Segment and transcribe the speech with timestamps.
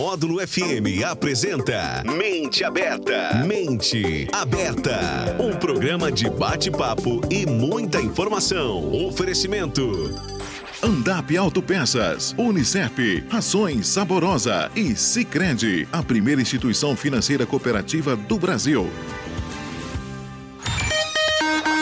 [0.00, 3.44] Módulo FM apresenta Mente Aberta.
[3.46, 5.36] Mente Aberta.
[5.38, 8.90] Um programa de bate-papo e muita informação.
[9.06, 9.92] Oferecimento.
[10.82, 18.88] Andap Autopeças, Unicep, Rações Saborosa e Sicredi, a primeira instituição financeira cooperativa do Brasil.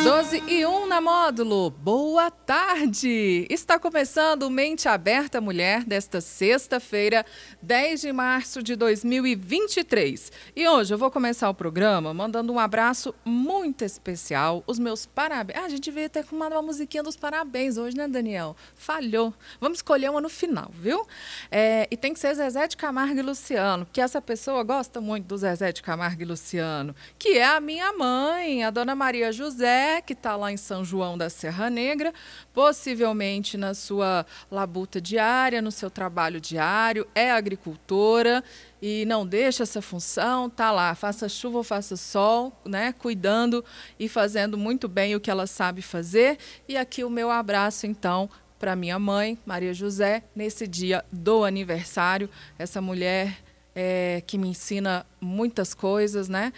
[0.09, 1.68] 12 e 1 na módulo.
[1.68, 3.46] Boa tarde!
[3.50, 7.27] Está começando Mente Aberta Mulher desta sexta-feira,
[7.61, 10.32] 10 de março de 2023.
[10.57, 14.64] E hoje eu vou começar o programa mandando um abraço muito especial.
[14.67, 15.58] Os meus parabéns.
[15.58, 18.56] Ah, a gente veio até com uma musiquinha dos parabéns hoje, né, Daniel?
[18.76, 19.34] Falhou.
[19.61, 21.06] Vamos escolher uma no final, viu?
[21.50, 25.26] É, e tem que ser Zezé de Camargo e Luciano, porque essa pessoa gosta muito
[25.26, 29.97] do Zezé de Camargo e Luciano, que é a minha mãe, a dona Maria José
[30.00, 32.12] que está lá em São João da Serra Negra,
[32.52, 38.42] possivelmente na sua labuta diária, no seu trabalho diário, é agricultora
[38.80, 43.64] e não deixa essa função, tá lá, faça chuva ou faça sol, né, cuidando
[43.98, 46.39] e fazendo muito bem o que ela sabe fazer.
[46.69, 52.28] E aqui o meu abraço então para minha mãe, Maria José, nesse dia do aniversário,
[52.58, 53.39] essa mulher
[53.75, 56.53] é, que me ensina muitas coisas, né?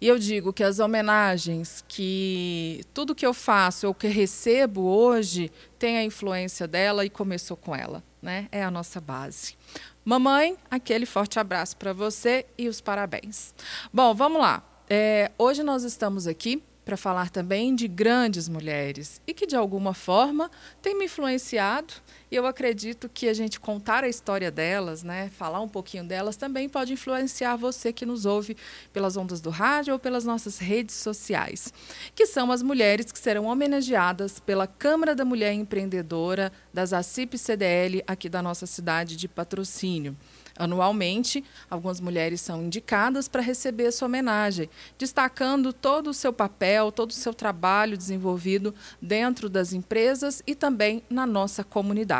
[0.00, 5.50] E eu digo que as homenagens, que tudo que eu faço ou que recebo hoje
[5.78, 8.46] tem a influência dela e começou com ela, né?
[8.52, 9.56] É a nossa base.
[10.04, 13.54] Mamãe, aquele forte abraço para você e os parabéns.
[13.92, 14.62] Bom, vamos lá.
[14.88, 19.92] É, hoje nós estamos aqui para falar também de grandes mulheres e que de alguma
[19.92, 20.48] forma
[20.80, 21.92] tem me influenciado.
[22.28, 26.36] E eu acredito que a gente contar a história delas, né, falar um pouquinho delas,
[26.36, 28.56] também pode influenciar você que nos ouve
[28.92, 31.72] pelas ondas do rádio ou pelas nossas redes sociais,
[32.16, 38.02] que são as mulheres que serão homenageadas pela Câmara da Mulher Empreendedora das ACIP CDL
[38.08, 40.16] aqui da nossa cidade de patrocínio.
[40.58, 47.10] Anualmente, algumas mulheres são indicadas para receber essa homenagem, destacando todo o seu papel, todo
[47.10, 52.16] o seu trabalho desenvolvido dentro das empresas e também na nossa comunidade.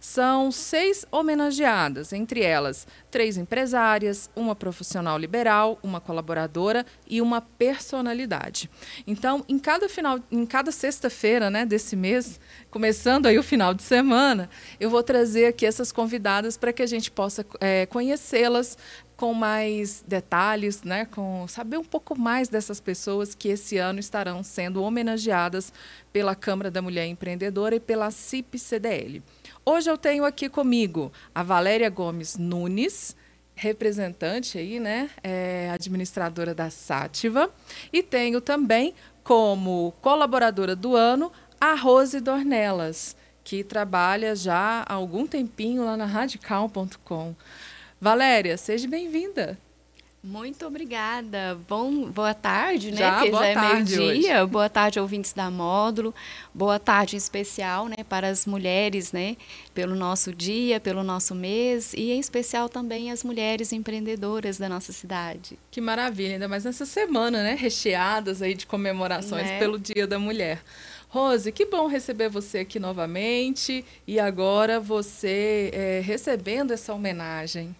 [0.00, 8.70] São seis homenageadas, entre elas três empresárias, uma profissional liberal, uma colaboradora e uma personalidade.
[9.06, 13.82] Então, em cada final, em cada sexta-feira, né, desse mês, começando aí o final de
[13.82, 14.48] semana,
[14.80, 18.78] eu vou trazer aqui essas convidadas para que a gente possa é, conhecê-las
[19.22, 24.42] com mais detalhes, né, com saber um pouco mais dessas pessoas que esse ano estarão
[24.42, 25.72] sendo homenageadas
[26.12, 29.22] pela Câmara da Mulher Empreendedora e pela CIP-CDL.
[29.64, 33.14] Hoje eu tenho aqui comigo a Valéria Gomes Nunes,
[33.54, 37.48] representante aí, né, é, administradora da Sátiva,
[37.92, 41.30] e tenho também como colaboradora do ano
[41.60, 47.36] a Rose Dornelas, que trabalha já há algum tempinho lá na radical.com.
[48.02, 49.56] Valéria, seja bem-vinda.
[50.24, 51.56] Muito obrigada.
[51.68, 52.96] Bom, boa tarde, né?
[52.96, 54.46] Já, Porque boa já é tarde meio-dia.
[54.46, 56.12] Boa tarde, ouvintes da Módulo.
[56.52, 59.36] Boa tarde em especial, né, para as mulheres, né,
[59.72, 64.92] pelo nosso dia, pelo nosso mês e em especial também as mulheres empreendedoras da nossa
[64.92, 65.56] cidade.
[65.70, 69.58] Que maravilha, ainda mais nessa semana, né, recheadas aí de comemorações Né?
[69.60, 70.60] pelo Dia da Mulher.
[71.08, 77.76] Rose, que bom receber você aqui novamente e agora você é, recebendo essa homenagem.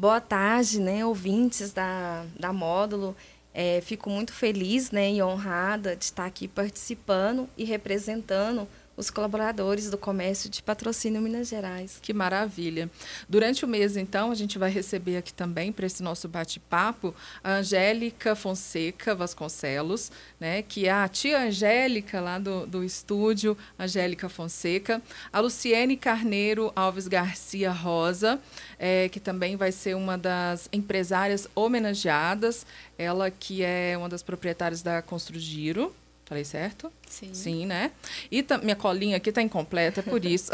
[0.00, 3.14] Boa tarde, né, ouvintes da, da Módulo.
[3.52, 8.66] É, fico muito feliz né, e honrada de estar aqui participando e representando
[9.00, 11.98] os colaboradores do comércio de patrocínio Minas Gerais.
[12.02, 12.90] Que maravilha.
[13.26, 17.54] Durante o mês, então, a gente vai receber aqui também, para esse nosso bate-papo, a
[17.54, 25.00] Angélica Fonseca Vasconcelos, né, que é a tia Angélica lá do, do estúdio, Angélica Fonseca,
[25.32, 28.38] a Luciene Carneiro Alves Garcia Rosa,
[28.78, 32.66] eh, que também vai ser uma das empresárias homenageadas,
[32.98, 35.94] ela que é uma das proprietárias da Construgiro.
[36.30, 36.92] Falei certo?
[37.08, 37.34] Sim.
[37.34, 37.90] Sim, né?
[38.30, 40.52] E minha colinha aqui está incompleta, é por isso.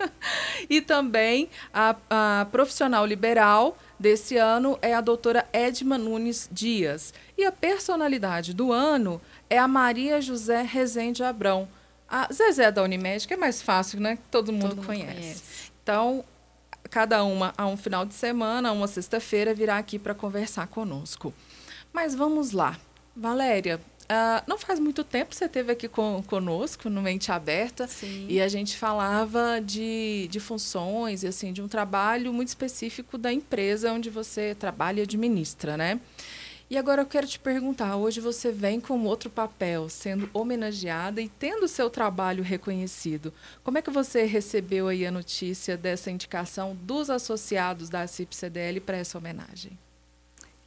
[0.70, 7.12] e também a, a profissional liberal desse ano é a doutora Edma Nunes Dias.
[7.36, 9.20] E a personalidade do ano
[9.50, 11.68] é a Maria José Rezende Abrão.
[12.08, 14.16] A Zezé da Unimed, que é mais fácil, né?
[14.16, 15.12] Que todo mundo, Todo conhece.
[15.12, 15.42] conhece.
[15.82, 16.24] Então,
[16.88, 21.34] cada uma a um final de semana, a uma sexta-feira, virá aqui para conversar conosco.
[21.92, 22.78] Mas vamos lá.
[23.14, 27.86] Valéria, ah, não faz muito tempo que você esteve aqui com, conosco no Mente Aberta
[27.86, 28.26] Sim.
[28.28, 33.32] e a gente falava de, de funções e assim de um trabalho muito específico da
[33.32, 36.00] empresa onde você trabalha e administra, né?
[36.72, 41.28] E agora eu quero te perguntar, hoje você vem com outro papel, sendo homenageada e
[41.28, 43.30] tendo seu trabalho reconhecido.
[43.62, 48.96] Como é que você recebeu aí a notícia dessa indicação dos associados da CIP-CDL para
[48.96, 49.78] essa homenagem?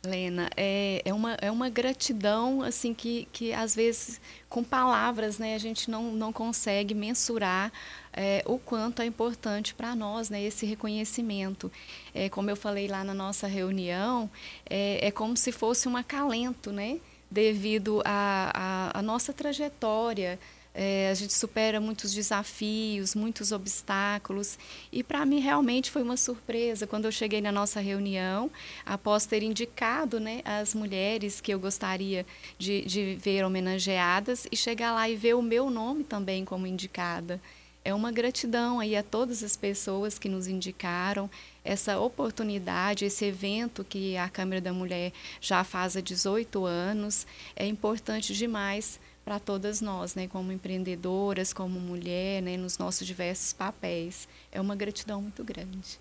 [0.06, 5.56] Lena, é, é, uma, é uma gratidão assim que, que às vezes com palavras né,
[5.56, 7.72] a gente não, não consegue mensurar
[8.14, 11.72] é, o quanto é importante para nós né, esse reconhecimento.
[12.14, 14.30] É, como eu falei lá na nossa reunião,
[14.70, 17.00] é, é como se fosse um acalento, né,
[17.30, 20.40] devido à nossa trajetória,
[20.76, 24.60] é, a gente supera muitos desafios, muitos obstáculos.
[24.92, 28.52] E para mim realmente foi uma surpresa quando eu cheguei na nossa reunião,
[28.86, 32.26] após ter indicado né, as mulheres que eu gostaria
[32.58, 37.40] de, de ver homenageadas, e chegar lá e ver o meu nome também como indicada.
[37.84, 41.30] É uma gratidão aí a todas as pessoas que nos indicaram
[41.64, 47.28] essa oportunidade, esse evento que a Câmara da Mulher já faz há 18 anos.
[47.56, 53.52] É importante demais para todas nós, né, como empreendedoras, como mulher, né, nos nossos diversos
[53.52, 54.28] papéis.
[54.52, 56.00] É uma gratidão muito grande.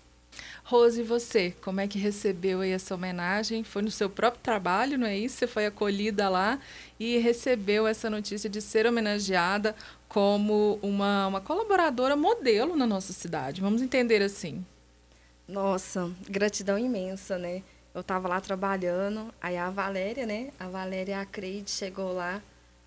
[0.63, 3.63] Rose, e você, como é que recebeu aí essa homenagem?
[3.63, 5.37] Foi no seu próprio trabalho, não é isso?
[5.37, 6.59] Você foi acolhida lá
[6.99, 9.75] e recebeu essa notícia de ser homenageada
[10.07, 13.61] como uma, uma colaboradora modelo na nossa cidade.
[13.61, 14.63] Vamos entender assim.
[15.47, 17.63] Nossa, gratidão imensa, né?
[17.93, 20.51] Eu estava lá trabalhando, aí a Valéria, né?
[20.59, 22.41] A Valéria e a Creide chegou lá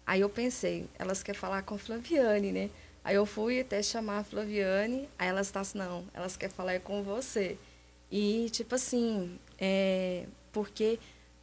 [0.08, 2.70] Aí eu pensei, elas querem falar com a Flaviane, né?
[3.05, 6.81] Aí eu fui até chamar a Flaviane, aí elas estão assim, não, elas querem falar
[6.81, 7.58] com você.
[8.10, 10.99] E, tipo assim, é, porque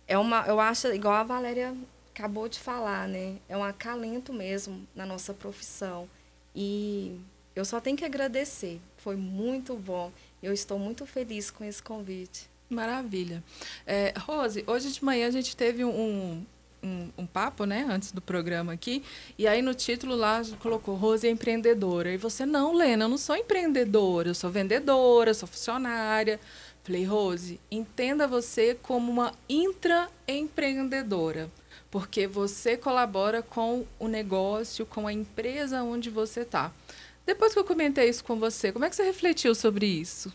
[0.07, 1.77] é uma, eu acho, igual a Valéria
[2.11, 3.37] acabou de falar, né?
[3.47, 6.09] É um acalento mesmo na nossa profissão.
[6.55, 7.19] E
[7.55, 8.81] eu só tenho que agradecer.
[8.97, 10.11] Foi muito bom.
[10.41, 12.49] Eu estou muito feliz com esse convite.
[12.67, 13.43] Maravilha.
[13.85, 16.43] É, Rose, hoje de manhã a gente teve um,
[16.85, 19.03] um, um, papo, né, antes do programa aqui,
[19.37, 22.13] e aí no título lá colocou Rose é empreendedora.
[22.13, 26.39] E você, não, Lena, eu não sou empreendedora, eu sou vendedora, sou funcionária.
[26.83, 31.49] Falei, Rose, entenda você como uma intraempreendedora,
[31.89, 36.71] porque você colabora com o negócio, com a empresa onde você está.
[37.25, 40.31] Depois que eu comentei isso com você, como é que você refletiu sobre isso?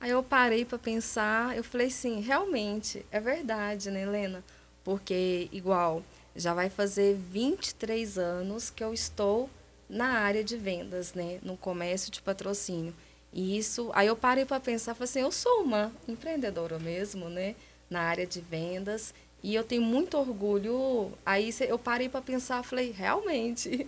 [0.00, 4.42] Aí eu parei para pensar, eu falei assim, realmente, é verdade, né, Helena?
[4.84, 6.02] Porque igual
[6.34, 9.48] já vai fazer 23 anos que eu estou
[9.88, 12.94] na área de vendas, né, no comércio de patrocínio.
[13.32, 17.54] E isso, aí eu parei para pensar, falei assim, eu sou uma empreendedora mesmo, né,
[17.88, 21.12] na área de vendas, e eu tenho muito orgulho.
[21.26, 23.86] Aí eu parei para pensar, falei, realmente,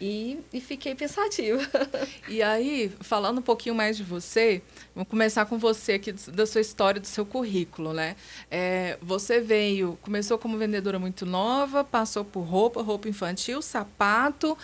[0.00, 1.60] e, e, fiquei pensativa.
[2.28, 4.60] E aí, falando um pouquinho mais de você,
[4.94, 8.16] vamos começar com você aqui, da sua história, do seu currículo, né?
[8.50, 14.58] É, você veio, começou como vendedora muito nova, passou por roupa, roupa infantil, sapato,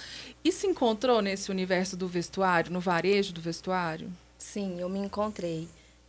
[0.45, 4.11] e se encontrou nesse universo do vestuário, no varejo do vestuário?
[4.37, 5.69] Sim, eu me encontrei.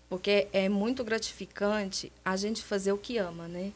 [0.10, 3.72] Porque é muito gratificante a gente fazer o que ama, né?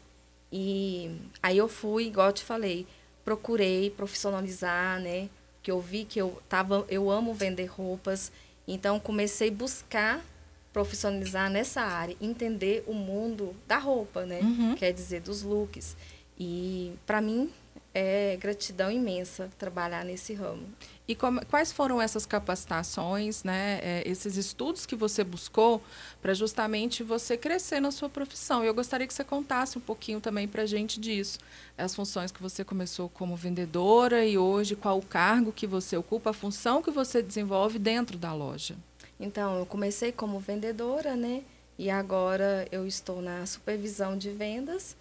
[0.51, 1.11] E
[1.41, 2.87] aí eu fui, igual eu te falei,
[3.23, 5.29] procurei profissionalizar, né?
[5.67, 8.31] Que eu vi que eu tava, eu amo vender roupas,
[8.65, 10.25] então comecei a buscar
[10.71, 14.39] profissionalizar nessa área, entender o mundo da roupa, né?
[14.39, 14.75] Uhum.
[14.75, 15.97] Quer dizer, dos looks.
[16.39, 17.49] E para mim
[17.93, 20.67] é gratidão imensa trabalhar nesse ramo.
[21.07, 25.81] E como, quais foram essas capacitações, né, é, esses estudos que você buscou
[26.21, 28.63] para justamente você crescer na sua profissão?
[28.63, 31.39] Eu gostaria que você contasse um pouquinho também para a gente disso.
[31.77, 36.31] As funções que você começou como vendedora e hoje qual o cargo que você ocupa,
[36.31, 38.75] a função que você desenvolve dentro da loja.
[39.19, 41.41] Então, eu comecei como vendedora, né?
[41.79, 44.95] E agora eu estou na supervisão de vendas.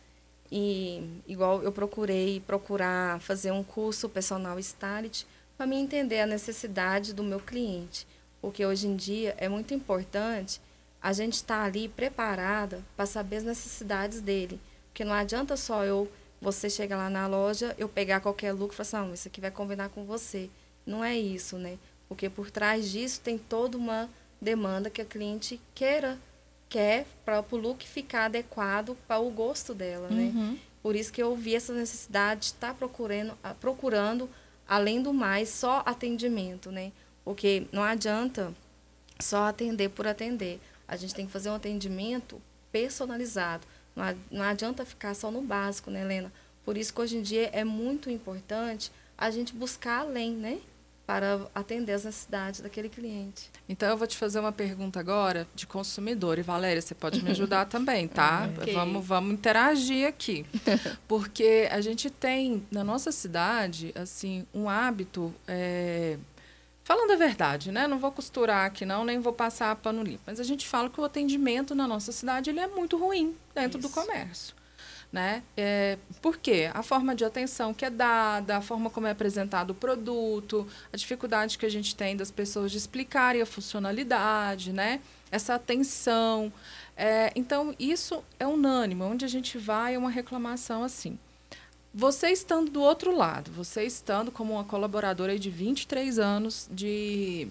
[0.51, 5.25] E igual eu procurei procurar fazer um curso personal stylist
[5.57, 8.07] para me entender a necessidade do meu cliente.
[8.41, 10.61] Porque hoje em dia é muito importante
[11.03, 14.61] a gente estar tá ali preparada para saber as necessidades dele.
[14.89, 16.11] Porque não adianta só eu,
[16.41, 19.41] você chegar lá na loja, eu pegar qualquer look e falar assim, ah, isso aqui
[19.41, 20.49] vai combinar com você.
[20.85, 21.79] Não é isso, né?
[22.09, 24.09] Porque por trás disso tem toda uma
[24.41, 26.19] demanda que a cliente queira,
[26.69, 30.33] quer para o look ficar adequado para o gosto dela, né?
[30.35, 30.59] Uhum.
[30.83, 34.29] Por isso que eu vi essa necessidade de estar tá procurando, procurando
[34.69, 36.93] além do mais, só atendimento, né?
[37.25, 38.53] Porque não adianta
[39.21, 40.61] só atender por atender.
[40.87, 43.67] A gente tem que fazer um atendimento personalizado.
[44.31, 46.33] Não adianta ficar só no básico, né, Helena?
[46.65, 50.61] Por isso que hoje em dia é muito importante a gente buscar além, né?
[51.07, 53.51] Para atender as necessidades daquele cliente.
[53.69, 57.31] Então eu vou te fazer uma pergunta agora de consumidor e Valéria, você pode me
[57.31, 58.51] ajudar também, tá?
[58.61, 58.75] Okay.
[58.75, 60.45] Vamos, vamos interagir aqui,
[61.07, 66.19] porque a gente tem na nossa cidade assim um hábito é...
[66.83, 67.89] Falando a verdade, né?
[67.89, 70.23] Não vou costurar aqui não, nem vou passar pano limpo.
[70.25, 73.81] Mas a gente fala que o atendimento na nossa cidade ele é muito ruim dentro
[73.81, 73.89] Isso.
[73.89, 74.55] do comércio.
[75.17, 75.43] Né?
[75.57, 76.71] É, por quê?
[76.75, 80.97] A forma de atenção que é dada, a forma como é apresentado o produto, a
[80.99, 85.01] dificuldade que a gente tem das pessoas de explicarem a funcionalidade, né?
[85.31, 86.53] essa atenção.
[86.97, 89.03] É, então, isso é unânime.
[89.03, 91.19] Onde a gente vai é uma reclamação assim.
[91.95, 97.49] Você estando do outro lado, você estando como uma colaboradora de 23 anos de,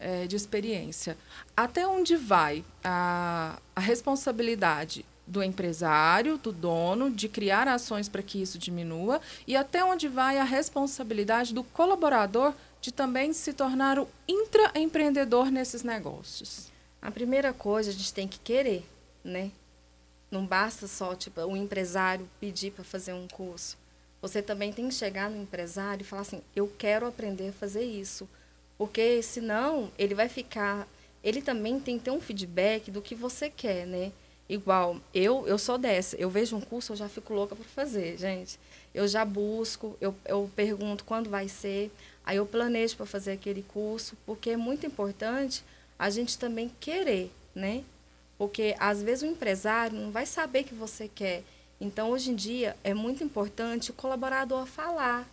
[0.00, 1.16] é, de experiência,
[1.56, 8.40] até onde vai a, a responsabilidade do empresário, do dono, de criar ações para que
[8.40, 14.08] isso diminua e até onde vai a responsabilidade do colaborador de também se tornar o
[14.28, 16.70] intraempreendedor nesses negócios?
[17.00, 18.86] A primeira coisa a gente tem que querer,
[19.22, 19.50] né?
[20.30, 23.78] Não basta só tipo o empresário pedir para fazer um curso.
[24.20, 27.84] Você também tem que chegar no empresário e falar assim: "Eu quero aprender a fazer
[27.84, 28.28] isso".
[28.76, 30.88] Porque senão ele vai ficar,
[31.22, 34.12] ele também tem que ter um feedback do que você quer, né?
[34.48, 36.16] Igual, eu eu sou dessa.
[36.16, 38.58] Eu vejo um curso, eu já fico louca para fazer, gente.
[38.92, 41.90] Eu já busco, eu, eu pergunto quando vai ser,
[42.24, 45.64] aí eu planejo para fazer aquele curso, porque é muito importante
[45.98, 47.82] a gente também querer, né?
[48.38, 51.42] Porque às vezes o empresário não vai saber que você quer.
[51.80, 55.28] Então, hoje em dia, é muito importante o colaborador falar,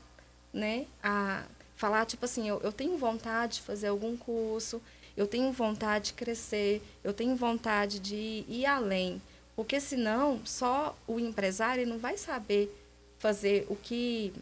[0.53, 0.85] né?
[1.03, 1.43] A
[1.75, 4.79] falar, tipo assim, eu, eu tenho vontade de fazer algum curso,
[5.15, 9.21] eu tenho vontade de crescer, eu tenho vontade de ir além.
[9.55, 12.73] Porque senão, só o empresário não vai saber
[13.19, 14.33] fazer o que.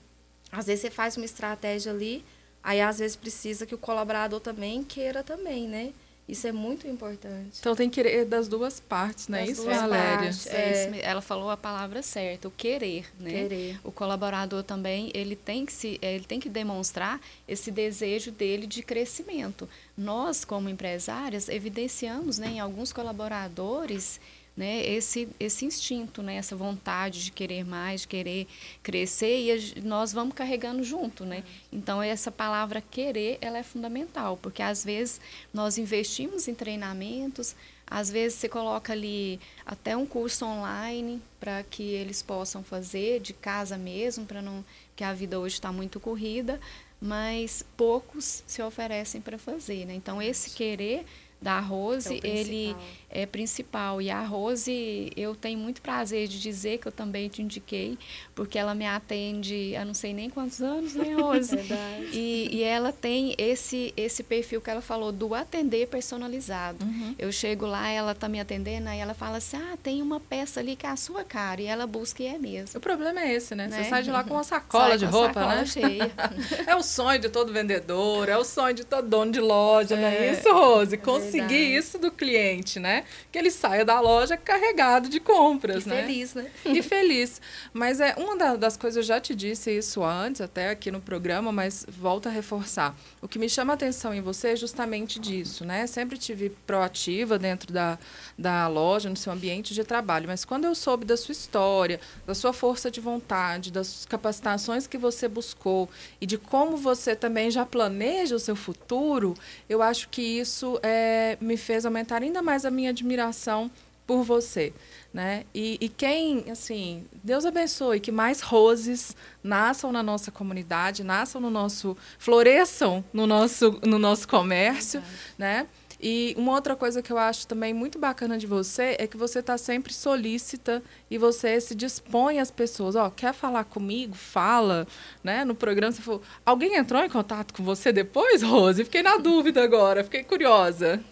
[0.52, 2.24] Às vezes você faz uma estratégia ali,
[2.64, 5.94] aí às vezes precisa que o colaborador também queira também, né?
[6.30, 7.58] Isso é muito importante.
[7.60, 9.40] Então tem que querer das duas partes, né?
[9.40, 10.30] Das isso, Valéria?
[10.46, 10.58] É.
[10.58, 13.32] é ela falou a palavra certa, o querer, né?
[13.32, 13.80] Querer.
[13.84, 18.84] O colaborador também, ele tem que se, ele tem que demonstrar esse desejo dele de
[18.84, 19.68] crescimento.
[19.98, 24.20] Nós, como empresárias, evidenciamos, né, em alguns colaboradores
[24.60, 28.46] né, esse, esse instinto, né, essa vontade de querer mais, de querer
[28.84, 31.24] crescer, e a, nós vamos carregando junto.
[31.24, 31.46] Né?
[31.72, 35.22] Então, essa palavra querer ela é fundamental, porque às vezes
[35.54, 37.56] nós investimos em treinamentos,
[37.88, 43.32] às vezes você coloca ali até um curso online para que eles possam fazer de
[43.32, 44.64] casa mesmo, para não
[44.94, 46.60] que a vida hoje está muito corrida,
[47.02, 49.86] mas poucos se oferecem para fazer.
[49.86, 49.94] Né?
[49.94, 51.06] Então, esse querer
[51.42, 52.76] da Rose, é ele
[53.10, 54.02] é principal.
[54.02, 57.98] E a Rose, eu tenho muito prazer de dizer que eu também te indiquei,
[58.36, 61.56] porque ela me atende há não sei nem quantos anos, né, Rose?
[61.56, 62.10] Verdade.
[62.14, 66.84] E, e ela tem esse, esse perfil que ela falou do atender personalizado.
[66.84, 67.16] Uhum.
[67.18, 70.60] Eu chego lá, ela tá me atendendo, aí ela fala assim: ah, tem uma peça
[70.60, 71.62] ali que é a sua cara.
[71.62, 72.78] E ela busca e é mesmo.
[72.78, 73.68] O problema é esse, né?
[73.68, 73.84] né?
[73.84, 75.66] Você sai de lá com uma sacola sai de roupa, sacola né?
[75.66, 76.12] Cheia.
[76.68, 80.02] é o sonho de todo vendedor, é o sonho de todo dono de loja, é.
[80.02, 80.94] não é isso, Rose?
[80.94, 80.98] É
[81.32, 83.04] Conseguir isso do cliente, né?
[83.32, 86.02] Que ele saia da loja carregado de compras, e né?
[86.02, 86.50] feliz, né?
[86.66, 87.42] E feliz.
[87.74, 91.52] Mas é uma das coisas, eu já te disse isso antes, até aqui no programa,
[91.52, 92.96] mas volto a reforçar.
[93.22, 95.88] O que me chama a atenção em você é justamente disso, né?
[95.88, 97.98] Sempre tive proativa dentro da,
[98.38, 102.34] da loja, no seu ambiente de trabalho, mas quando eu soube da sua história, da
[102.34, 107.66] sua força de vontade, das capacitações que você buscou e de como você também já
[107.66, 109.36] planeja o seu futuro,
[109.68, 113.70] eu acho que isso é, me fez aumentar ainda mais a minha admiração
[114.10, 114.74] por você,
[115.14, 115.46] né?
[115.54, 121.52] E, e, quem, assim, Deus abençoe que mais roses nasçam na nossa comunidade, nasçam no
[121.52, 125.04] nosso, floresçam no nosso, no nosso comércio,
[125.38, 125.68] né?
[126.02, 129.40] E uma outra coisa que eu acho também muito bacana de você é que você
[129.40, 132.96] está sempre solícita e você se dispõe às pessoas.
[132.96, 134.16] Ó, quer falar comigo?
[134.16, 134.88] Fala,
[135.22, 135.44] né?
[135.44, 138.84] No programa você falou, alguém entrou em contato com você depois, Rose?
[138.86, 141.04] Fiquei na dúvida agora, fiquei curiosa.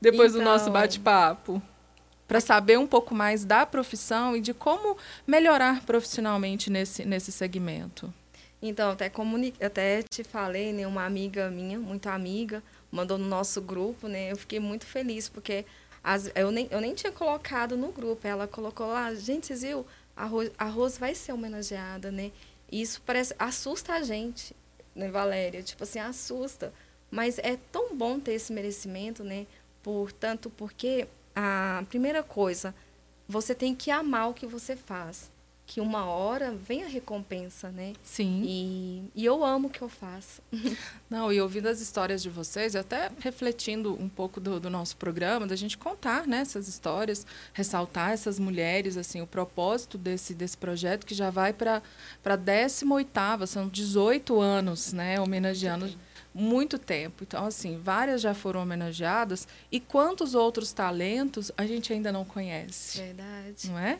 [0.00, 0.44] Depois então...
[0.44, 1.62] do nosso bate-papo
[2.26, 8.12] para saber um pouco mais da profissão e de como melhorar profissionalmente nesse, nesse segmento.
[8.60, 13.60] Então, até, comuni até te falei, né, uma amiga minha, muito amiga, mandou no nosso
[13.60, 14.30] grupo, né?
[14.32, 15.64] Eu fiquei muito feliz, porque
[16.02, 18.26] as, eu, nem, eu nem tinha colocado no grupo.
[18.26, 19.84] Ela colocou lá, gente, vocês viram?
[20.16, 22.32] A Rose, a Rose vai ser homenageada, né?
[22.70, 24.54] E isso parece, assusta a gente,
[24.94, 25.62] né, Valéria?
[25.62, 26.72] Tipo assim, assusta.
[27.10, 29.46] Mas é tão bom ter esse merecimento, né?
[29.82, 32.74] Portanto, porque a primeira coisa,
[33.28, 35.30] você tem que amar o que você faz.
[35.66, 37.92] Que uma hora vem a recompensa, né?
[38.02, 38.42] Sim.
[38.46, 40.40] E, e eu amo o que eu faço.
[41.10, 45.44] Não, e ouvindo as histórias de vocês, até refletindo um pouco do, do, nosso programa,
[45.44, 51.04] da gente contar né, essas histórias, ressaltar essas mulheres, assim, o propósito desse, desse projeto
[51.04, 51.82] que já vai para
[52.24, 55.92] a 18 são 18 anos, né, homenageando
[56.32, 57.24] muito tempo.
[57.24, 62.98] Então, assim, várias já foram homenageadas e quantos outros talentos a gente ainda não conhece.
[62.98, 63.68] Verdade.
[63.68, 63.98] Não é?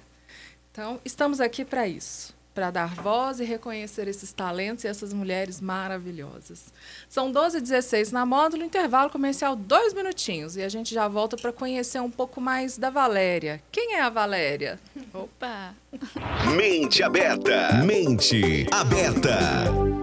[0.76, 5.59] Então, estamos aqui para isso, para dar voz e reconhecer esses talentos e essas mulheres
[5.59, 6.66] maravilhosas.
[7.09, 11.35] São 12 e 16 na módulo, intervalo comercial, dois minutinhos, e a gente já volta
[11.35, 13.62] para conhecer um pouco mais da Valéria.
[13.73, 14.78] Quem é a Valéria?
[15.14, 15.75] Opa!
[16.54, 17.73] Mente aberta.
[17.83, 19.96] Mente aberta.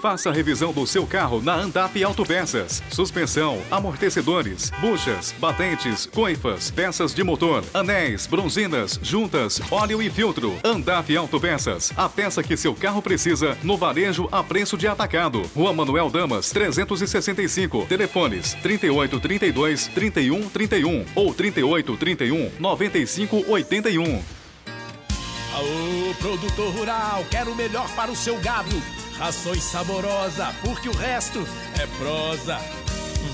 [0.00, 2.82] Faça a revisão do seu carro na Andap Autopeças.
[2.88, 10.56] Suspensão, amortecedores, buchas, batentes, coifas, peças de motor, anéis, bronzinas, juntas, óleo e filtro.
[10.64, 11.92] Andap Autopeças.
[11.98, 15.42] A peça que seu carro precisa no varejo a preço de atacado.
[15.54, 17.84] Rua Manuel Damas, 365.
[17.84, 24.22] Telefones 3832 3131 ou 3831 9581.
[25.52, 28.70] Aô, produtor rural, quero o melhor para o seu gado.
[29.20, 31.46] Rações saborosa, porque o resto
[31.78, 32.58] é prosa.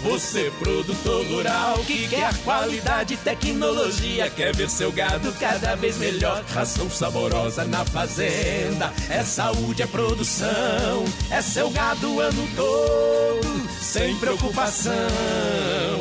[0.03, 6.43] Você, produtor rural, que quer qualidade tecnologia, quer ver seu gado cada vez melhor.
[6.53, 14.17] Ração saborosa na fazenda, é saúde, é produção, é seu gado o ano todo, sem
[14.17, 14.93] preocupação.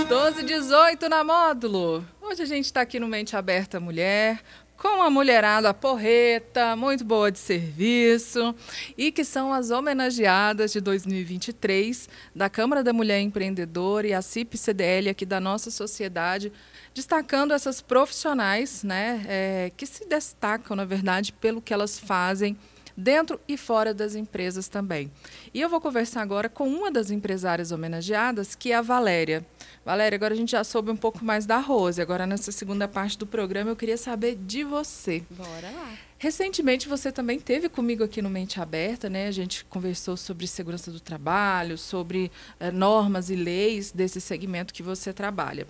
[0.07, 2.03] 12 18 na módulo.
[2.29, 4.39] Hoje a gente está aqui no Mente Aberta Mulher,
[4.77, 8.53] com a mulherada porreta, muito boa de serviço,
[8.95, 15.09] e que são as homenageadas de 2023 da Câmara da Mulher Empreendedora e a CIP-CDL
[15.09, 16.53] aqui da nossa sociedade,
[16.93, 22.55] destacando essas profissionais né, é, que se destacam, na verdade, pelo que elas fazem
[22.99, 25.11] dentro e fora das empresas também.
[25.53, 29.45] E eu vou conversar agora com uma das empresárias homenageadas, que é a Valéria.
[29.85, 32.01] Valéria, agora a gente já soube um pouco mais da Rose.
[32.01, 35.23] Agora, nessa segunda parte do programa, eu queria saber de você.
[35.31, 36.08] Bora lá.
[36.21, 39.27] Recentemente você também teve comigo aqui no Mente Aberta, né?
[39.27, 42.29] A gente conversou sobre segurança do trabalho, sobre
[42.59, 45.65] eh, normas e leis desse segmento que você trabalha.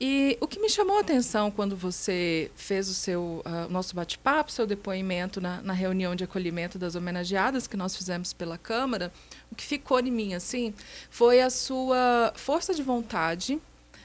[0.00, 4.52] E o que me chamou a atenção quando você fez o seu uh, nosso bate-papo,
[4.52, 9.12] seu depoimento na, na, reunião de acolhimento das homenageadas que nós fizemos pela Câmara,
[9.50, 10.72] o que ficou em mim assim
[11.10, 13.60] foi a sua força de vontade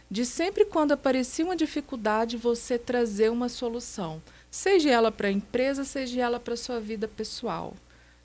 [0.10, 4.22] de sempre quando aparecia uma dificuldade você trazer uma solução,
[4.54, 7.74] seja ela para a empresa, seja ela para a sua vida pessoal.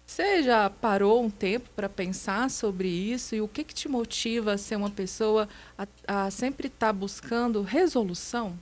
[0.04, 4.52] Você já parou um tempo para pensar sobre isso e o que, que te motiva
[4.52, 8.58] a ser uma pessoa a, a sempre estar tá buscando resolução?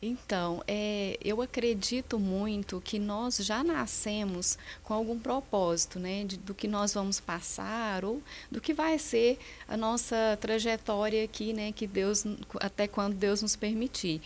[0.00, 6.54] Então, é, eu acredito muito que nós já nascemos com algum propósito, né, de, do
[6.54, 11.88] que nós vamos passar ou do que vai ser a nossa trajetória aqui, né, que
[11.88, 12.24] Deus
[12.60, 14.22] até quando Deus nos permitir.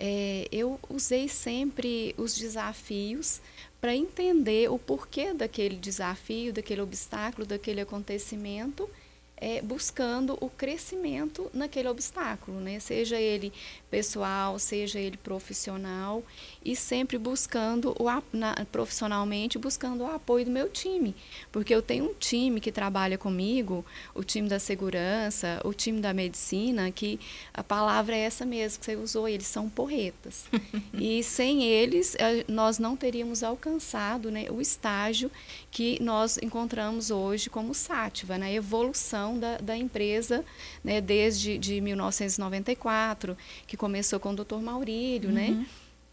[0.00, 3.40] É, eu usei sempre os desafios
[3.80, 8.88] para entender o porquê daquele desafio, daquele obstáculo, daquele acontecimento,
[9.40, 12.80] é, buscando o crescimento naquele obstáculo, né?
[12.80, 13.52] seja ele
[13.88, 16.24] pessoal, seja ele profissional,
[16.64, 21.14] e sempre buscando, o, na, profissionalmente, buscando o apoio do meu time.
[21.52, 26.12] Porque eu tenho um time que trabalha comigo, o time da segurança, o time da
[26.12, 27.18] medicina, que
[27.54, 30.46] a palavra é essa mesmo que você usou, eles são porretas.
[30.92, 35.30] e sem eles, eh, nós não teríamos alcançado né, o estágio
[35.70, 38.54] que nós encontramos hoje como sátiva, na né?
[38.54, 40.44] evolução da, da empresa,
[40.82, 44.56] né, desde de 1994, que começou com o Dr.
[44.56, 45.48] Maurílio, né?
[45.48, 45.56] uhum.
[45.60, 45.66] né?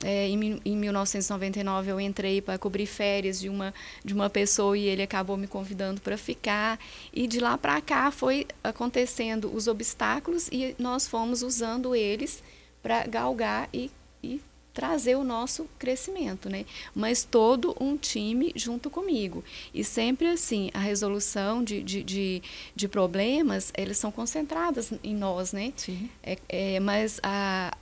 [0.04, 4.84] É, em, em 1999 eu entrei para cobrir férias de uma de uma pessoa e
[4.84, 6.78] ele acabou me convidando para ficar
[7.14, 12.44] e de lá para cá foi acontecendo os obstáculos e nós fomos usando eles
[12.84, 13.90] para galgar e,
[14.22, 14.42] e
[14.76, 16.66] trazer o nosso crescimento, né?
[16.94, 19.42] Mas todo um time junto comigo.
[19.74, 22.44] E sempre assim, a resolução de, de, de,
[22.76, 25.72] de problemas, eles são concentradas em nós, né?
[25.78, 26.10] Sim.
[26.22, 27.76] É, é, mas a,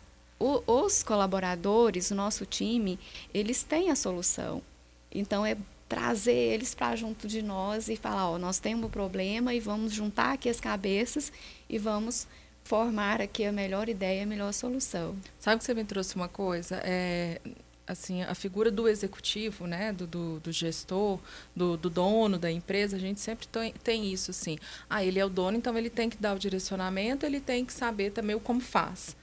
[0.43, 2.99] o, os colaboradores, o nosso time,
[3.33, 4.61] eles têm a solução.
[5.09, 5.55] Então, é
[5.87, 9.93] trazer eles para junto de nós e falar, ó, nós temos um problema e vamos
[9.93, 11.31] juntar aqui as cabeças
[11.69, 12.27] e vamos
[12.63, 15.15] formar aqui a melhor ideia, a melhor solução.
[15.39, 16.81] Sabe que você me trouxe uma coisa?
[16.83, 17.39] É,
[17.87, 21.19] assim, a figura do executivo, né, do, do, do gestor,
[21.55, 23.47] do, do, dono da empresa, a gente sempre
[23.83, 24.57] tem, isso, assim.
[24.89, 27.71] Ah, ele é o dono, então ele tem que dar o direcionamento, ele tem que
[27.71, 29.15] saber também o como faz.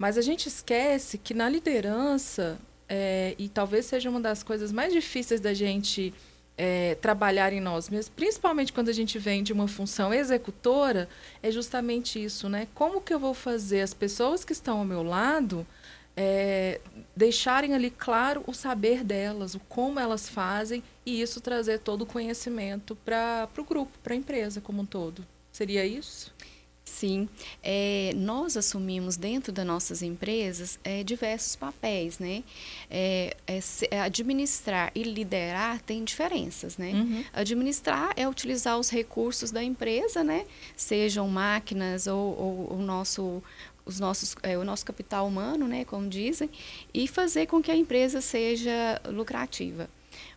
[0.00, 2.58] Mas a gente esquece que na liderança,
[2.88, 6.14] é, e talvez seja uma das coisas mais difíceis da gente
[6.56, 11.06] é, trabalhar em nós mesmos, principalmente quando a gente vem de uma função executora,
[11.42, 12.66] é justamente isso, né?
[12.74, 15.66] Como que eu vou fazer as pessoas que estão ao meu lado
[16.16, 16.80] é,
[17.14, 22.06] deixarem ali claro o saber delas, o como elas fazem e isso trazer todo o
[22.06, 25.26] conhecimento para o grupo, para a empresa como um todo.
[25.52, 26.32] Seria isso?
[26.90, 27.28] Sim,
[27.62, 32.42] é, nós assumimos dentro das nossas empresas é, diversos papéis, né?
[32.90, 33.60] É, é,
[33.92, 36.90] é, administrar e liderar tem diferenças, né?
[36.90, 37.24] Uhum.
[37.32, 40.44] Administrar é utilizar os recursos da empresa, né?
[40.76, 43.40] Sejam máquinas ou, ou o nosso
[43.86, 46.50] os nossos, é, o nosso capital humano, né, como dizem,
[46.92, 49.88] e fazer com que a empresa seja lucrativa.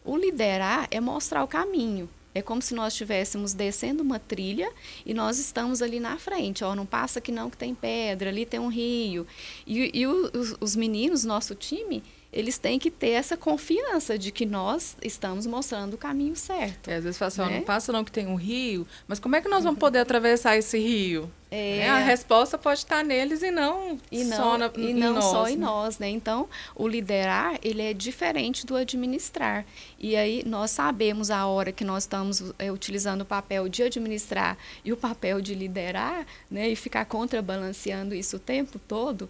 [0.06, 4.72] O liderar é mostrar o caminho, é como se nós estivéssemos descendo uma trilha
[5.06, 6.64] e nós estamos ali na frente.
[6.64, 9.28] Ó, não passa aqui não que tem pedra, ali tem um rio.
[9.68, 14.46] E, e os, os meninos, nosso time, eles têm que ter essa confiança de que
[14.46, 16.90] nós estamos mostrando o caminho certo.
[16.90, 17.58] É, às vezes fala assim, né?
[17.60, 20.58] não passa não que tem um rio, mas como é que nós vamos poder atravessar
[20.58, 21.32] esse rio?
[21.52, 21.78] É.
[21.78, 21.90] Né?
[21.90, 25.24] A resposta pode estar neles e não, e não só, na, e em não nós,
[25.26, 25.52] só né?
[25.52, 26.10] em nós, né?
[26.10, 29.64] Então, o liderar, ele é diferente do administrar.
[30.00, 34.58] E aí, nós sabemos a hora que nós estamos é, utilizando o papel de administrar
[34.84, 36.70] e o papel de liderar, né?
[36.70, 39.30] E ficar contrabalanceando isso o tempo todo,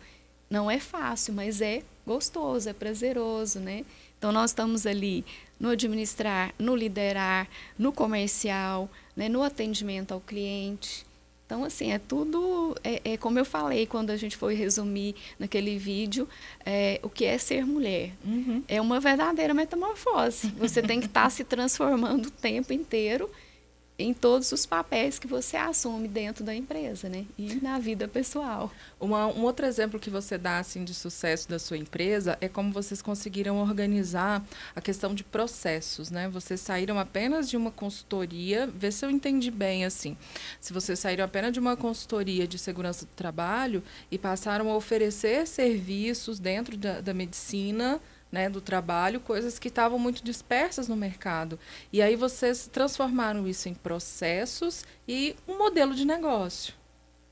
[0.50, 3.86] não é fácil, mas é gostoso, é prazeroso, né?
[4.18, 5.26] Então nós estamos ali
[5.60, 11.06] no administrar, no liderar, no comercial, né, no atendimento ao cliente.
[11.46, 15.78] Então, assim, é tudo, é, é, como eu falei quando a gente foi resumir naquele
[15.78, 16.28] vídeo,
[16.66, 18.12] é, o que é ser mulher.
[18.26, 18.64] Uhum.
[18.68, 20.48] É uma verdadeira metamorfose.
[20.58, 23.30] Você tem que estar tá se transformando o tempo inteiro
[23.98, 27.26] em todos os papéis que você assume dentro da empresa, né?
[27.38, 28.72] E na vida pessoal.
[29.00, 32.74] Uma, um outro exemplo que você dá assim de sucesso da sua empresa é como
[32.74, 34.44] vocês conseguiram organizar
[34.76, 36.28] a questão de processos, né?
[36.28, 40.18] Vocês saíram apenas de uma consultoria, vê se eu entendi bem assim.
[40.60, 45.46] Se vocês saíram apenas de uma consultoria de segurança do trabalho e passaram a oferecer
[45.46, 48.02] serviços dentro da, da medicina
[48.34, 51.60] né, do trabalho, coisas que estavam muito dispersas no mercado.
[51.92, 56.74] E aí vocês transformaram isso em processos e um modelo de negócio.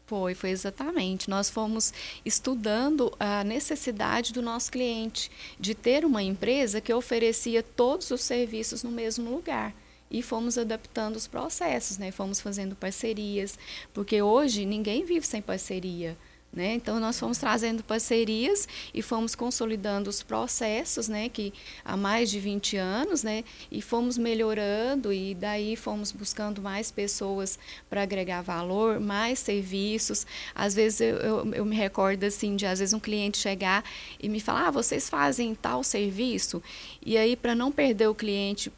[0.05, 1.27] Foi, foi exatamente.
[1.27, 1.91] Nós fomos
[2.23, 8.83] estudando a necessidade do nosso cliente de ter uma empresa que oferecia todos os serviços
[8.83, 9.73] no mesmo lugar
[10.11, 12.11] e fomos adaptando os processos, né?
[12.11, 13.57] Fomos fazendo parcerias,
[13.91, 16.15] porque hoje ninguém vive sem parceria.
[16.53, 16.73] Né?
[16.73, 21.29] Então, nós fomos trazendo parcerias e fomos consolidando os processos, né?
[21.29, 21.53] que
[21.85, 23.45] há mais de 20 anos, né?
[23.71, 27.57] e fomos melhorando, e daí fomos buscando mais pessoas
[27.89, 30.27] para agregar valor, mais serviços.
[30.53, 33.85] Às vezes, eu, eu, eu, me recordo assim, de às vezes um cliente chegar
[34.21, 36.61] e me falar, ah, vocês fazem tal serviço?
[37.01, 38.69] E aí, para não perder o cliente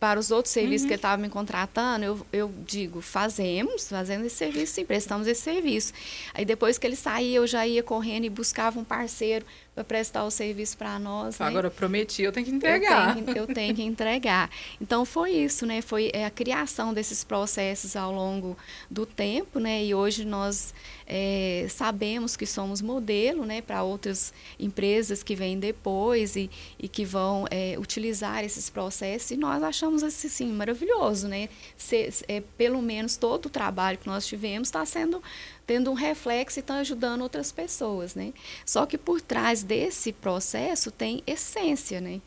[0.00, 0.88] para os outros serviços uhum.
[0.88, 5.40] que ele estava me contratando, eu, eu digo, fazemos, fazendo esse serviço, sim, prestamos esse
[5.40, 5.92] serviço.
[6.32, 9.44] Aí depois que ele saía, eu já ia correndo e buscava um parceiro
[9.78, 11.38] para prestar o serviço para nós.
[11.38, 11.46] Né?
[11.46, 13.16] Agora, eu prometi, eu tenho que entregar.
[13.16, 14.50] Eu tenho, eu tenho, que entregar.
[14.80, 15.80] Então, foi isso, né?
[15.80, 18.56] Foi é, a criação desses processos ao longo
[18.90, 19.84] do tempo, né?
[19.84, 20.74] E hoje nós
[21.06, 23.60] é, sabemos que somos modelo, né?
[23.60, 29.30] Para outras empresas que vêm depois e, e que vão é, utilizar esses processos.
[29.30, 31.48] E nós achamos, assim, maravilhoso, né?
[31.76, 35.22] Se, é, pelo menos todo o trabalho que nós tivemos está sendo
[35.66, 38.32] tendo um reflexo e estão ajudando outras pessoas, né?
[38.64, 42.20] Só que por trás desse processo tem essência, né?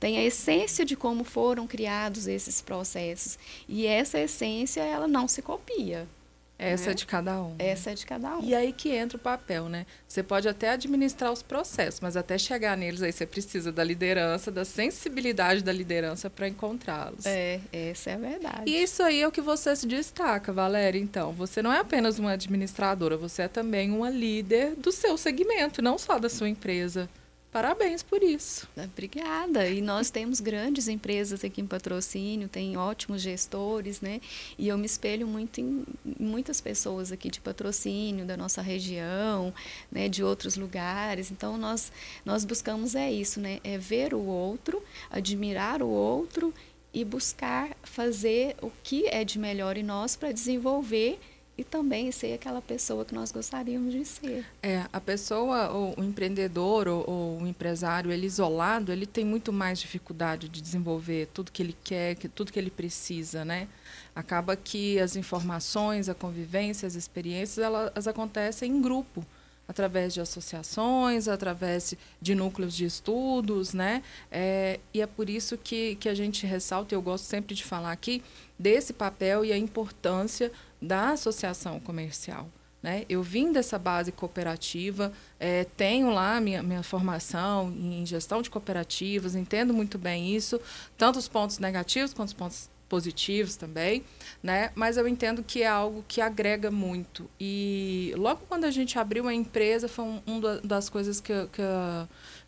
[0.00, 3.38] Tem a essência de como foram criados esses processos.
[3.68, 6.08] E essa essência, ela não se copia.
[6.58, 6.90] Essa né?
[6.90, 7.54] é de cada um.
[7.58, 8.42] Essa é de cada um.
[8.42, 9.86] E aí que entra o papel, né?
[10.08, 14.50] Você pode até administrar os processos, mas até chegar neles aí você precisa da liderança,
[14.50, 17.24] da sensibilidade da liderança para encontrá-los.
[17.26, 18.62] É, essa é a verdade.
[18.70, 20.98] E isso aí é o que você se destaca, Valéria.
[20.98, 25.80] Então, você não é apenas uma administradora, você é também uma líder do seu segmento,
[25.80, 27.08] não só da sua empresa.
[27.50, 28.68] Parabéns por isso.
[28.76, 29.66] Obrigada.
[29.68, 34.20] E nós temos grandes empresas aqui em patrocínio, tem ótimos gestores, né?
[34.58, 35.84] E eu me espelho muito em
[36.20, 39.52] muitas pessoas aqui de patrocínio, da nossa região,
[39.90, 40.10] né?
[40.10, 41.30] de outros lugares.
[41.30, 41.90] Então, nós,
[42.22, 43.60] nós buscamos é isso, né?
[43.64, 46.52] É ver o outro, admirar o outro
[46.92, 51.18] e buscar fazer o que é de melhor em nós para desenvolver
[51.58, 54.46] e também ser aquela pessoa que nós gostaríamos de ser.
[54.62, 59.52] É, a pessoa, ou o empreendedor ou, ou, o empresário, ele isolado, ele tem muito
[59.52, 63.66] mais dificuldade de desenvolver tudo que ele quer, que, tudo que ele precisa, né?
[64.14, 69.26] Acaba que as informações, a convivência, as experiências, elas acontecem em grupo
[69.66, 74.02] através de associações, através de núcleos de estudos, né?
[74.30, 77.92] É, e é por isso que, que a gente ressalta, eu gosto sempre de falar
[77.92, 78.22] aqui,
[78.58, 82.48] desse papel e a importância da associação comercial.
[82.82, 83.04] Né?
[83.08, 89.34] Eu vim dessa base cooperativa, é, tenho lá minha, minha formação em gestão de cooperativas,
[89.34, 90.60] entendo muito bem isso,
[90.96, 94.02] tanto os pontos negativos quanto os pontos positivos também,
[94.42, 94.70] né?
[94.74, 97.28] Mas eu entendo que é algo que agrega muito.
[97.38, 101.62] E logo quando a gente abriu a empresa, foi uma um das coisas que, que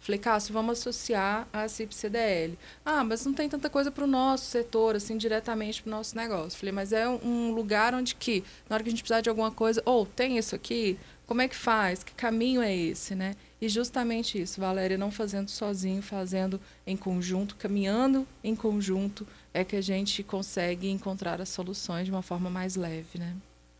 [0.00, 2.58] falei, Cássio, vamos associar a CIP-CDL.
[2.84, 6.16] Ah, mas não tem tanta coisa para o nosso setor, assim, diretamente para o nosso
[6.16, 6.58] negócio.
[6.58, 9.50] Falei, mas é um lugar onde que, na hora que a gente precisar de alguma
[9.50, 10.98] coisa, ou oh, tem isso aqui,
[11.30, 12.02] como é que faz?
[12.02, 13.36] Que caminho é esse, né?
[13.60, 19.76] E justamente isso, Valéria, não fazendo sozinho, fazendo em conjunto, caminhando em conjunto, é que
[19.76, 23.36] a gente consegue encontrar as soluções de uma forma mais leve, né?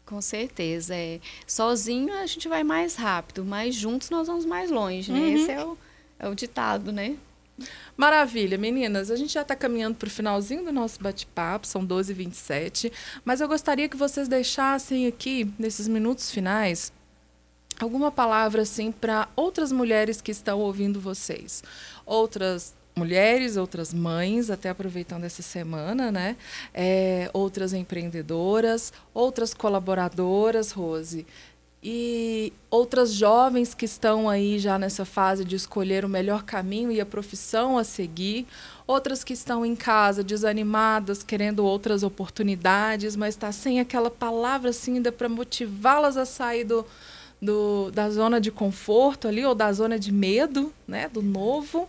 [0.06, 0.94] Com certeza.
[0.94, 1.18] É.
[1.46, 5.18] Sozinho a gente vai mais rápido, mas juntos nós vamos mais longe, né?
[5.18, 5.35] Uhum.
[5.35, 5.78] Esse é o,
[6.20, 7.16] é o ditado, né?
[7.96, 9.11] Maravilha, meninas.
[9.11, 12.92] A gente já está caminhando para o finalzinho do nosso bate-papo, são 12h27.
[13.24, 16.92] Mas eu gostaria que vocês deixassem aqui, nesses minutos finais,
[17.78, 21.62] alguma palavra assim para outras mulheres que estão ouvindo vocês.
[22.06, 26.37] Outras mulheres, outras mães, até aproveitando essa semana, né?
[26.74, 31.26] É, outras empreendedoras, outras colaboradoras, Rose.
[31.82, 37.00] E outras jovens que estão aí já nessa fase de escolher o melhor caminho e
[37.00, 38.46] a profissão a seguir,
[38.86, 44.96] outras que estão em casa desanimadas, querendo outras oportunidades, mas está sem aquela palavra assim
[44.96, 46.84] ainda para motivá-las a sair do,
[47.40, 51.88] do, da zona de conforto ali ou da zona de medo, né, do novo.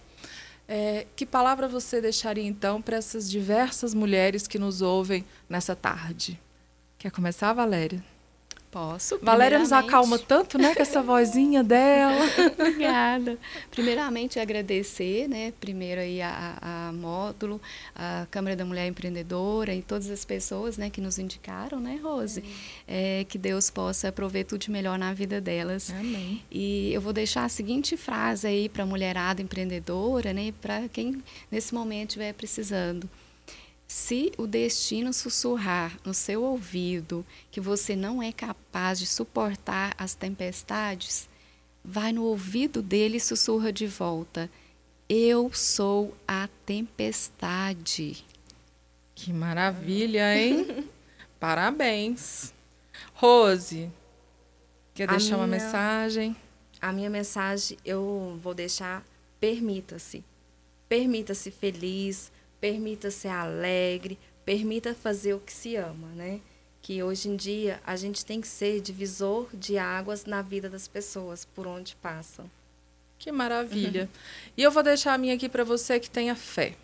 [0.69, 6.39] É, que palavra você deixaria então para essas diversas mulheres que nos ouvem nessa tarde?
[6.97, 8.10] Quer começar, Valéria?
[8.71, 9.19] Posso.
[9.21, 12.23] Valéria nos acalma tanto, né, com essa vozinha dela.
[12.57, 13.37] Obrigada.
[13.69, 17.61] Primeiramente, agradecer, né, primeiro aí a, a, Módulo,
[17.93, 22.41] a Câmara da Mulher Empreendedora e todas as pessoas, né, que nos indicaram, né, Rose?
[22.87, 25.91] É, que Deus possa prover tudo de melhor na vida delas.
[25.91, 26.41] Amém.
[26.49, 31.21] E eu vou deixar a seguinte frase aí para a mulherada empreendedora, né, para quem
[31.51, 33.09] nesse momento estiver precisando.
[33.91, 40.13] Se o destino sussurrar no seu ouvido que você não é capaz de suportar as
[40.13, 41.27] tempestades,
[41.83, 44.49] vai no ouvido dele e sussurra de volta:
[45.09, 48.23] Eu sou a tempestade.
[49.13, 50.87] Que maravilha, hein?
[51.37, 52.53] Parabéns.
[53.13, 53.91] Rose,
[54.93, 56.33] quer a deixar minha, uma mensagem?
[56.79, 59.03] A minha mensagem eu vou deixar:
[59.37, 60.23] permita-se.
[60.87, 66.39] Permita-se feliz permita ser alegre, permita fazer o que se ama, né?
[66.81, 70.87] Que hoje em dia a gente tem que ser divisor de águas na vida das
[70.87, 72.49] pessoas por onde passam.
[73.17, 74.03] Que maravilha.
[74.03, 74.09] Uhum.
[74.57, 76.75] E eu vou deixar a minha aqui para você que tenha fé.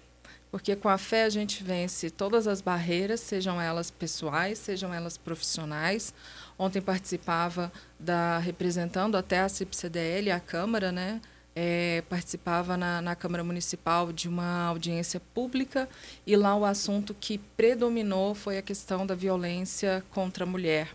[0.51, 5.17] Porque com a fé a gente vence todas as barreiras, sejam elas pessoais, sejam elas
[5.17, 6.13] profissionais.
[6.57, 11.21] Ontem participava da representando até a CIP-CDL, a Câmara, né?
[11.59, 15.89] É, participava na, na, Câmara Municipal de uma audiência pública
[16.23, 20.87] e lá o assunto que predominou foi a questão da violência contra a mulher.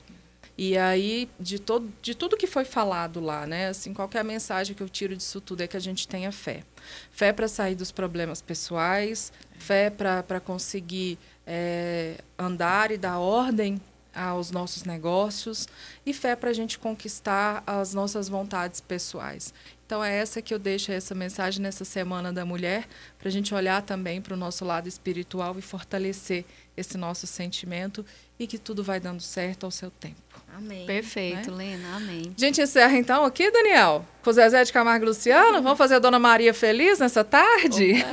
[0.57, 3.71] E aí, de, todo, de tudo que foi falado lá, né?
[3.71, 6.31] Assim, qual é a mensagem que eu tiro disso tudo é que a gente tenha
[6.31, 6.63] fé.
[7.11, 13.81] Fé para sair dos problemas pessoais, fé para conseguir é, andar e dar ordem
[14.15, 15.69] aos nossos negócios
[16.05, 19.53] e fé para a gente conquistar as nossas vontades pessoais.
[19.87, 23.55] Então é essa que eu deixo essa mensagem nessa semana da mulher, para a gente
[23.55, 28.05] olhar também para o nosso lado espiritual e fortalecer esse nosso sentimento
[28.39, 30.17] e que tudo vai dando certo ao seu tempo.
[30.55, 30.87] Amém.
[30.87, 31.77] Perfeito, né?
[31.77, 32.35] Lena, amém.
[32.37, 35.63] A gente encerra então aqui, Daniel, com o Zezé de Camargo e Luciano.
[35.63, 38.05] Vamos fazer a Dona Maria feliz nessa tarde?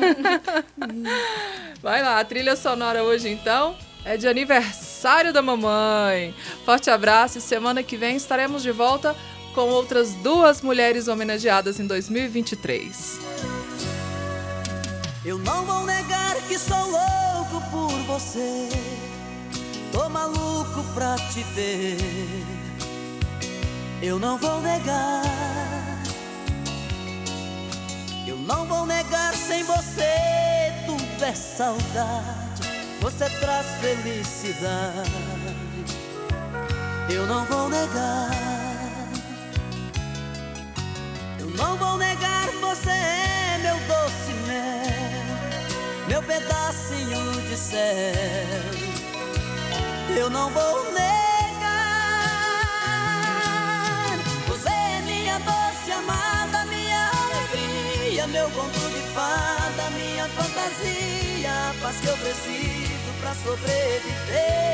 [1.81, 3.77] Vai lá, a trilha sonora hoje então
[4.09, 6.33] é de aniversário da mamãe.
[6.65, 9.15] Forte abraço e semana que vem estaremos de volta
[9.53, 13.19] com outras duas mulheres homenageadas em 2023.
[15.23, 18.67] Eu não vou negar que sou louco por você.
[19.91, 21.97] Tô maluco pra te ver.
[24.01, 25.21] Eu não vou negar.
[28.27, 30.73] Eu não vou negar sem você.
[30.87, 32.48] Tudo é saudade.
[33.01, 35.09] Você traz felicidade.
[37.09, 38.31] Eu não vou negar.
[41.39, 42.49] Eu não vou negar.
[42.61, 46.07] Você é meu doce mel.
[46.07, 48.79] Meu pedacinho de céu
[50.17, 50.99] eu não vou negar.
[54.47, 61.99] Você é minha doce amada, minha alegria, meu conto de fada, minha fantasia, a paz
[62.01, 62.88] que eu preciso
[63.29, 64.69] pra sobreviver.